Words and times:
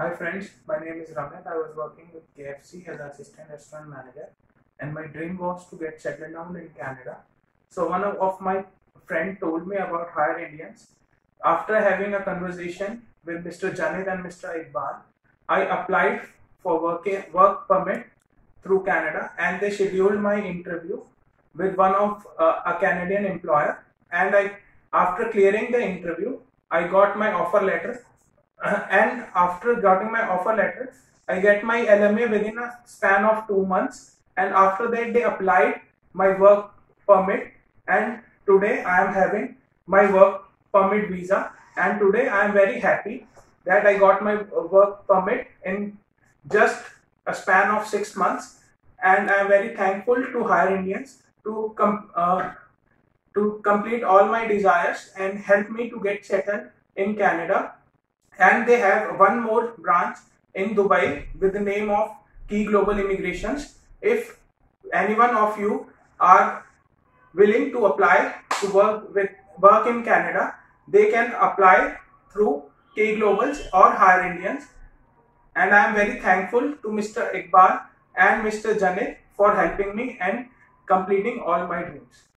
Hi 0.00 0.08
friends, 0.18 0.46
my 0.66 0.78
name 0.82 0.98
is 1.02 1.10
Ramit. 1.10 1.46
I 1.46 1.56
was 1.58 1.76
working 1.76 2.08
with 2.14 2.22
KFC 2.34 2.88
as 2.88 3.00
assistant 3.00 3.50
restaurant 3.50 3.90
manager 3.90 4.30
and 4.78 4.94
my 4.94 5.02
dream 5.06 5.36
was 5.36 5.68
to 5.68 5.76
get 5.76 6.00
settled 6.00 6.32
down 6.32 6.56
in 6.56 6.70
Canada. 6.70 7.18
So 7.68 7.86
one 7.86 8.04
of, 8.04 8.40
my 8.40 8.64
friend 9.04 9.36
told 9.38 9.66
me 9.66 9.76
about 9.76 10.08
Hire 10.08 10.38
Indians. 10.38 10.86
After 11.44 11.78
having 11.78 12.14
a 12.14 12.22
conversation 12.22 13.02
with 13.26 13.44
Mr. 13.44 13.76
Janit 13.76 14.10
and 14.10 14.24
Mr. 14.24 14.48
Iqbal, 14.60 15.00
I 15.50 15.64
applied 15.64 16.22
for 16.62 16.82
work, 16.82 17.06
work 17.34 17.68
permit 17.68 18.06
through 18.62 18.84
Canada 18.84 19.32
and 19.38 19.60
they 19.60 19.70
scheduled 19.70 20.18
my 20.18 20.40
interview 20.40 21.02
with 21.54 21.76
one 21.76 21.94
of 21.94 22.26
uh, 22.38 22.62
a 22.64 22.78
Canadian 22.80 23.26
employer 23.26 23.84
and 24.10 24.34
I 24.34 24.52
after 24.94 25.28
clearing 25.28 25.70
the 25.70 25.82
interview 25.82 26.38
I 26.70 26.88
got 26.88 27.18
my 27.18 27.32
offer 27.34 27.60
letter 27.60 28.02
and 28.64 29.26
after 29.34 29.74
getting 29.74 30.12
my 30.12 30.28
offer 30.28 30.54
letter, 30.54 30.94
I 31.28 31.40
get 31.40 31.64
my 31.64 31.84
LMIA 31.84 32.30
within 32.30 32.58
a 32.58 32.78
span 32.84 33.24
of 33.24 33.46
two 33.46 33.64
months. 33.64 34.16
And 34.36 34.54
after 34.54 34.90
that, 34.90 35.12
they 35.12 35.22
applied 35.22 35.80
my 36.12 36.38
work 36.38 36.72
permit. 37.06 37.52
And 37.88 38.20
today, 38.46 38.82
I 38.82 39.06
am 39.06 39.14
having 39.14 39.56
my 39.86 40.10
work 40.12 40.42
permit 40.72 41.10
visa. 41.10 41.52
And 41.76 41.98
today, 41.98 42.28
I 42.28 42.44
am 42.46 42.52
very 42.52 42.80
happy 42.80 43.26
that 43.64 43.86
I 43.86 43.98
got 43.98 44.22
my 44.22 44.42
work 44.42 45.06
permit 45.06 45.48
in 45.64 45.98
just 46.50 46.82
a 47.26 47.34
span 47.34 47.70
of 47.70 47.86
six 47.86 48.16
months. 48.16 48.60
And 49.02 49.30
I 49.30 49.40
am 49.40 49.48
very 49.48 49.74
thankful 49.74 50.16
to 50.16 50.44
Hire 50.44 50.76
Indians 50.76 51.22
to 51.44 51.72
come. 51.76 52.10
Uh, 52.14 52.52
to 53.34 53.60
complete 53.62 54.02
all 54.02 54.26
my 54.26 54.46
desires 54.46 55.12
and 55.16 55.38
help 55.38 55.70
me 55.70 55.88
to 55.88 56.00
get 56.00 56.24
settled 56.26 56.62
in 56.96 57.14
Canada 57.16 57.74
and 58.38 58.66
they 58.66 58.78
have 58.78 59.18
one 59.18 59.42
more 59.42 59.74
branch 59.78 60.16
in 60.54 60.74
Dubai 60.74 61.26
with 61.38 61.52
the 61.52 61.60
name 61.60 61.90
of 61.90 62.10
Key 62.48 62.64
Global 62.64 62.98
Immigrations. 62.98 63.78
If 64.00 64.38
any 64.92 65.14
one 65.14 65.36
of 65.36 65.58
you 65.58 65.86
are 66.18 66.64
willing 67.34 67.70
to 67.72 67.86
apply 67.86 68.34
to 68.60 68.72
work 68.72 69.14
with 69.14 69.30
work 69.58 69.86
in 69.86 70.02
Canada, 70.02 70.54
they 70.88 71.10
can 71.10 71.32
apply 71.34 71.96
through 72.32 72.64
Key 72.94 73.16
Globals 73.16 73.66
or 73.72 73.92
Hire 73.92 74.32
Indians. 74.32 74.64
And 75.54 75.74
I 75.74 75.88
am 75.88 75.94
very 75.94 76.20
thankful 76.20 76.72
to 76.82 76.88
Mr. 76.88 77.30
Iqbal 77.34 77.82
and 78.16 78.44
Mr. 78.46 78.78
Janit 78.78 79.16
for 79.36 79.54
helping 79.54 79.94
me 79.94 80.16
and 80.20 80.46
completing 80.86 81.40
all 81.40 81.66
my 81.66 81.82
dreams. 81.82 82.22